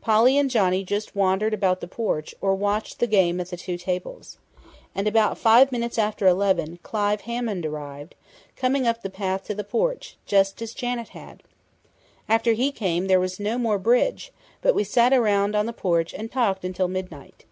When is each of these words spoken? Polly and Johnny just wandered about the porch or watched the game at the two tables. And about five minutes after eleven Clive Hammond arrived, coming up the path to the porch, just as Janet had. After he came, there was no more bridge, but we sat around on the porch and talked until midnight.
Polly 0.00 0.38
and 0.38 0.48
Johnny 0.50 0.82
just 0.82 1.14
wandered 1.14 1.52
about 1.52 1.82
the 1.82 1.86
porch 1.86 2.34
or 2.40 2.54
watched 2.54 2.98
the 2.98 3.06
game 3.06 3.38
at 3.42 3.50
the 3.50 3.58
two 3.58 3.76
tables. 3.76 4.38
And 4.94 5.06
about 5.06 5.36
five 5.36 5.70
minutes 5.70 5.98
after 5.98 6.26
eleven 6.26 6.78
Clive 6.82 7.20
Hammond 7.20 7.66
arrived, 7.66 8.14
coming 8.56 8.86
up 8.86 9.02
the 9.02 9.10
path 9.10 9.44
to 9.48 9.54
the 9.54 9.64
porch, 9.64 10.16
just 10.24 10.62
as 10.62 10.72
Janet 10.72 11.10
had. 11.10 11.42
After 12.26 12.52
he 12.54 12.72
came, 12.72 13.06
there 13.06 13.20
was 13.20 13.38
no 13.38 13.58
more 13.58 13.78
bridge, 13.78 14.32
but 14.62 14.74
we 14.74 14.82
sat 14.82 15.12
around 15.12 15.54
on 15.54 15.66
the 15.66 15.74
porch 15.74 16.14
and 16.14 16.32
talked 16.32 16.64
until 16.64 16.88
midnight. 16.88 17.44